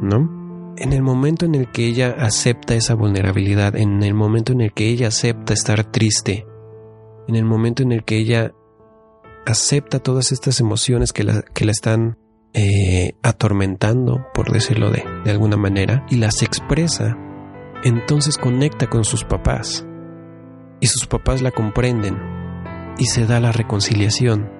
¿No? 0.00 0.74
En 0.76 0.92
el 0.92 1.02
momento 1.02 1.46
en 1.46 1.54
el 1.54 1.70
que 1.70 1.86
ella 1.86 2.14
acepta 2.18 2.74
esa 2.74 2.94
vulnerabilidad, 2.94 3.76
en 3.76 4.02
el 4.02 4.14
momento 4.14 4.52
en 4.52 4.62
el 4.62 4.72
que 4.72 4.88
ella 4.88 5.08
acepta 5.08 5.52
estar 5.52 5.84
triste, 5.84 6.46
en 7.28 7.36
el 7.36 7.44
momento 7.44 7.82
en 7.82 7.92
el 7.92 8.04
que 8.04 8.16
ella 8.16 8.52
acepta 9.46 9.98
todas 9.98 10.32
estas 10.32 10.60
emociones 10.60 11.12
que 11.12 11.24
la, 11.24 11.42
que 11.42 11.64
la 11.64 11.72
están 11.72 12.18
eh, 12.54 13.14
atormentando, 13.22 14.26
por 14.34 14.50
decirlo 14.52 14.90
de, 14.90 15.04
de 15.24 15.30
alguna 15.30 15.56
manera, 15.56 16.06
y 16.10 16.16
las 16.16 16.42
expresa, 16.42 17.16
entonces 17.84 18.38
conecta 18.38 18.88
con 18.88 19.04
sus 19.04 19.24
papás. 19.24 19.86
Y 20.80 20.86
sus 20.86 21.06
papás 21.06 21.42
la 21.42 21.50
comprenden 21.50 22.16
y 22.98 23.06
se 23.06 23.26
da 23.26 23.38
la 23.40 23.52
reconciliación. 23.52 24.50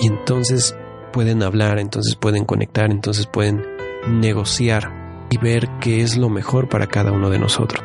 Y 0.00 0.08
entonces 0.08 0.76
pueden 1.12 1.42
hablar, 1.42 1.78
entonces 1.78 2.16
pueden 2.16 2.44
conectar, 2.44 2.90
entonces 2.90 3.26
pueden 3.26 3.62
negociar 4.08 5.26
y 5.30 5.38
ver 5.38 5.68
qué 5.80 6.02
es 6.02 6.16
lo 6.16 6.28
mejor 6.28 6.68
para 6.68 6.86
cada 6.86 7.12
uno 7.12 7.30
de 7.30 7.38
nosotros. 7.38 7.82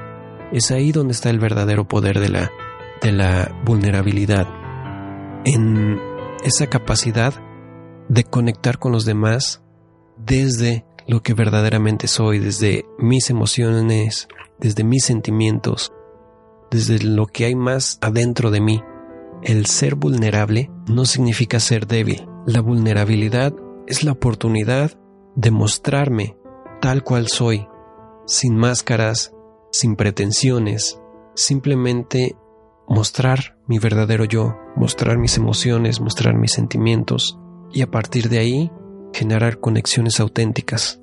Es 0.52 0.72
ahí 0.72 0.92
donde 0.92 1.14
está 1.14 1.30
el 1.30 1.40
verdadero 1.40 1.88
poder 1.88 2.20
de 2.20 2.30
la, 2.30 2.52
de 3.02 3.12
la 3.12 3.56
vulnerabilidad, 3.66 4.48
en 5.46 6.00
esa 6.44 6.68
capacidad 6.68 7.34
de 8.08 8.24
conectar 8.24 8.80
con 8.80 8.92
los 8.92 9.06
demás 9.06 9.62
desde 10.18 10.86
lo 11.08 11.22
que 11.22 11.34
verdaderamente 11.34 12.08
soy, 12.08 12.40
desde 12.40 12.86
mis 12.98 13.30
emociones, 13.30 14.28
desde 14.60 14.84
mis 14.84 15.06
sentimientos, 15.06 15.92
desde 16.70 17.00
lo 17.00 17.26
que 17.26 17.46
hay 17.46 17.56
más 17.56 17.98
adentro 18.02 18.52
de 18.52 18.62
mí. 18.62 18.84
El 19.42 19.66
ser 19.66 19.96
vulnerable 19.96 20.70
no 20.88 21.06
significa 21.06 21.60
ser 21.60 21.88
débil. 21.88 22.28
La 22.46 22.62
vulnerabilidad 22.62 23.56
es 23.88 24.04
la 24.04 24.12
oportunidad 24.12 24.99
demostrarme 25.40 26.36
tal 26.82 27.02
cual 27.02 27.30
soy, 27.30 27.66
sin 28.26 28.58
máscaras, 28.58 29.34
sin 29.72 29.96
pretensiones, 29.96 31.02
simplemente 31.34 32.36
mostrar 32.90 33.58
mi 33.66 33.80
verdadero 33.80 34.26
yo, 34.26 34.58
mostrar 34.76 35.18
mis 35.18 35.38
emociones, 35.38 36.02
mostrar 36.02 36.36
mis 36.36 36.52
sentimientos 36.52 37.40
y 37.72 37.84
a 37.84 37.90
partir 37.90 38.28
de 38.28 38.40
ahí 38.40 38.72
generar 39.14 39.62
conexiones 39.62 40.20
auténticas. 40.20 41.02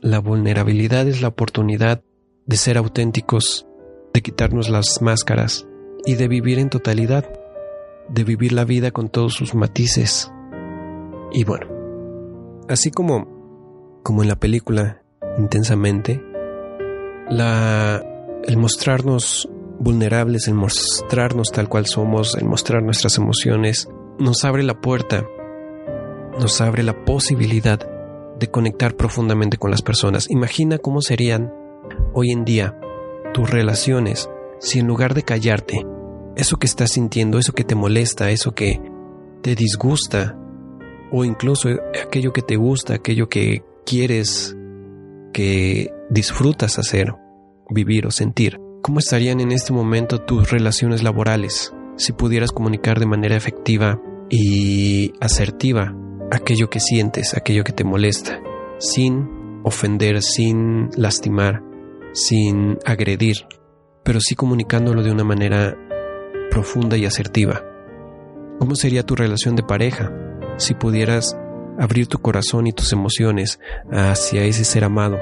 La 0.00 0.18
vulnerabilidad 0.18 1.06
es 1.06 1.22
la 1.22 1.28
oportunidad 1.28 2.02
de 2.46 2.56
ser 2.56 2.76
auténticos, 2.76 3.68
de 4.12 4.22
quitarnos 4.22 4.70
las 4.70 5.00
máscaras 5.00 5.68
y 6.04 6.16
de 6.16 6.26
vivir 6.26 6.58
en 6.58 6.68
totalidad, 6.68 7.30
de 8.08 8.24
vivir 8.24 8.52
la 8.52 8.64
vida 8.64 8.90
con 8.90 9.08
todos 9.08 9.34
sus 9.34 9.54
matices. 9.54 10.32
Y 11.32 11.44
bueno, 11.44 11.68
así 12.68 12.90
como, 12.90 13.41
como 14.02 14.22
en 14.22 14.28
la 14.28 14.36
película 14.36 15.02
intensamente, 15.38 16.22
la, 17.28 18.04
el 18.44 18.56
mostrarnos 18.56 19.48
vulnerables, 19.78 20.48
el 20.48 20.54
mostrarnos 20.54 21.50
tal 21.50 21.68
cual 21.68 21.86
somos, 21.86 22.36
el 22.36 22.44
mostrar 22.44 22.82
nuestras 22.82 23.18
emociones, 23.18 23.88
nos 24.18 24.44
abre 24.44 24.62
la 24.62 24.80
puerta, 24.80 25.26
nos 26.38 26.60
abre 26.60 26.82
la 26.82 27.04
posibilidad 27.04 27.80
de 28.38 28.50
conectar 28.50 28.96
profundamente 28.96 29.56
con 29.56 29.70
las 29.70 29.82
personas. 29.82 30.30
Imagina 30.30 30.78
cómo 30.78 31.00
serían 31.00 31.52
hoy 32.12 32.30
en 32.30 32.44
día 32.44 32.78
tus 33.32 33.50
relaciones 33.50 34.28
si 34.62 34.78
en 34.78 34.86
lugar 34.86 35.14
de 35.14 35.24
callarte, 35.24 35.84
eso 36.36 36.56
que 36.56 36.66
estás 36.66 36.92
sintiendo, 36.92 37.38
eso 37.38 37.52
que 37.52 37.64
te 37.64 37.74
molesta, 37.74 38.30
eso 38.30 38.54
que 38.54 38.80
te 39.42 39.56
disgusta, 39.56 40.38
o 41.10 41.24
incluso 41.24 41.68
aquello 42.00 42.32
que 42.32 42.42
te 42.42 42.56
gusta, 42.56 42.94
aquello 42.94 43.28
que 43.28 43.64
quieres, 43.84 44.56
que 45.32 45.92
disfrutas 46.10 46.78
hacer, 46.78 47.14
vivir 47.70 48.06
o 48.06 48.10
sentir, 48.10 48.60
¿cómo 48.82 48.98
estarían 48.98 49.40
en 49.40 49.52
este 49.52 49.72
momento 49.72 50.18
tus 50.18 50.50
relaciones 50.50 51.02
laborales 51.02 51.72
si 51.96 52.12
pudieras 52.12 52.52
comunicar 52.52 52.98
de 53.00 53.06
manera 53.06 53.36
efectiva 53.36 54.00
y 54.28 55.12
asertiva 55.20 55.94
aquello 56.30 56.70
que 56.70 56.80
sientes, 56.80 57.34
aquello 57.34 57.64
que 57.64 57.72
te 57.72 57.84
molesta, 57.84 58.40
sin 58.78 59.28
ofender, 59.64 60.22
sin 60.22 60.88
lastimar, 60.96 61.62
sin 62.12 62.78
agredir, 62.84 63.46
pero 64.02 64.20
sí 64.20 64.34
comunicándolo 64.34 65.02
de 65.02 65.12
una 65.12 65.24
manera 65.24 65.76
profunda 66.50 66.96
y 66.96 67.04
asertiva. 67.04 67.62
¿Cómo 68.58 68.74
sería 68.74 69.02
tu 69.02 69.14
relación 69.14 69.56
de 69.56 69.62
pareja 69.62 70.12
si 70.56 70.74
pudieras 70.74 71.36
abrir 71.78 72.06
tu 72.06 72.18
corazón 72.18 72.66
y 72.66 72.72
tus 72.72 72.92
emociones 72.92 73.60
hacia 73.90 74.44
ese 74.44 74.64
ser 74.64 74.84
amado? 74.84 75.18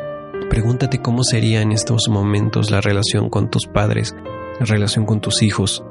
Pregúntate 0.48 1.00
cómo 1.00 1.22
sería 1.22 1.62
en 1.62 1.72
estos 1.72 2.08
momentos 2.08 2.70
la 2.70 2.80
relación 2.80 3.30
con 3.30 3.50
tus 3.50 3.66
padres, 3.66 4.14
la 4.58 4.66
relación 4.66 5.06
con 5.06 5.20
tus 5.20 5.42
hijos, 5.42 5.84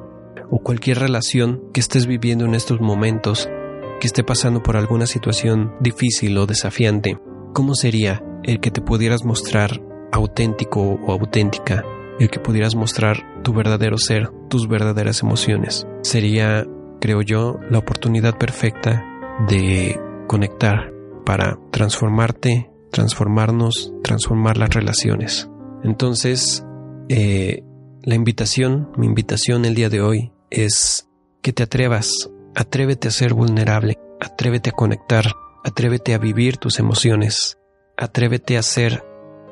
o 0.49 0.59
cualquier 0.59 0.99
relación 0.99 1.61
que 1.73 1.79
estés 1.79 2.07
viviendo 2.07 2.45
en 2.45 2.55
estos 2.55 2.81
momentos, 2.81 3.49
que 3.99 4.07
esté 4.07 4.23
pasando 4.23 4.61
por 4.63 4.77
alguna 4.77 5.05
situación 5.05 5.73
difícil 5.79 6.37
o 6.37 6.45
desafiante. 6.45 7.17
¿Cómo 7.53 7.75
sería 7.75 8.23
el 8.43 8.59
que 8.59 8.71
te 8.71 8.81
pudieras 8.81 9.23
mostrar 9.23 9.81
auténtico 10.11 10.81
o 10.81 11.11
auténtica, 11.11 11.83
el 12.19 12.29
que 12.29 12.39
pudieras 12.39 12.75
mostrar 12.75 13.41
tu 13.43 13.53
verdadero 13.53 13.97
ser, 13.97 14.29
tus 14.49 14.67
verdaderas 14.67 15.21
emociones. 15.21 15.87
Sería, 16.01 16.65
creo 16.99 17.21
yo, 17.21 17.59
la 17.69 17.79
oportunidad 17.79 18.37
perfecta 18.37 19.05
de 19.47 19.99
conectar 20.29 20.93
para 21.25 21.59
transformarte, 21.71 22.69
transformarnos, 22.91 23.91
transformar 24.03 24.57
las 24.57 24.69
relaciones. 24.69 25.49
Entonces, 25.83 26.63
eh, 27.09 27.63
la 28.03 28.15
invitación, 28.15 28.91
mi 28.95 29.07
invitación 29.07 29.65
el 29.65 29.73
día 29.73 29.89
de 29.89 30.01
hoy 30.01 30.31
es 30.51 31.09
que 31.41 31.51
te 31.51 31.63
atrevas, 31.63 32.29
atrévete 32.55 33.07
a 33.07 33.11
ser 33.11 33.33
vulnerable, 33.33 33.97
atrévete 34.21 34.69
a 34.69 34.73
conectar, 34.73 35.25
atrévete 35.63 36.13
a 36.13 36.19
vivir 36.19 36.57
tus 36.57 36.77
emociones, 36.79 37.57
atrévete 37.97 38.57
a 38.57 38.61
ser 38.61 39.03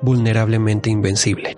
vulnerablemente 0.04 0.92
invencible. 0.92 1.58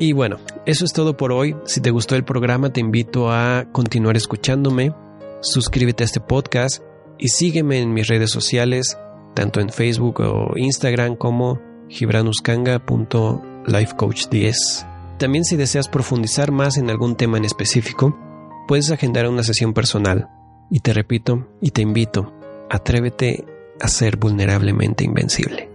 Y 0.00 0.14
bueno, 0.14 0.38
eso 0.66 0.84
es 0.84 0.92
todo 0.92 1.16
por 1.16 1.30
hoy. 1.30 1.54
Si 1.64 1.80
te 1.80 1.90
gustó 1.90 2.16
el 2.16 2.24
programa, 2.24 2.72
te 2.72 2.80
invito 2.80 3.30
a 3.30 3.66
continuar 3.70 4.16
escuchándome, 4.16 4.94
suscríbete 5.42 6.02
a 6.02 6.06
este 6.06 6.20
podcast 6.20 6.82
y 7.20 7.28
sígueme 7.28 7.80
en 7.80 7.92
mis 7.92 8.08
redes 8.08 8.30
sociales, 8.30 8.98
tanto 9.34 9.60
en 9.60 9.68
Facebook 9.68 10.20
o 10.20 10.56
Instagram 10.56 11.16
como 11.16 11.60
gibranuskanga.lifecoach10. 11.88 14.86
También 15.18 15.44
si 15.44 15.56
deseas 15.56 15.88
profundizar 15.88 16.50
más 16.50 16.78
en 16.78 16.90
algún 16.90 17.16
tema 17.16 17.36
en 17.36 17.44
específico, 17.44 18.18
puedes 18.66 18.90
agendar 18.90 19.28
una 19.28 19.42
sesión 19.42 19.74
personal. 19.74 20.30
Y 20.70 20.80
te 20.80 20.92
repito 20.92 21.48
y 21.60 21.70
te 21.72 21.82
invito, 21.82 22.32
atrévete 22.70 23.44
a 23.80 23.88
ser 23.88 24.16
vulnerablemente 24.16 25.04
invencible. 25.04 25.69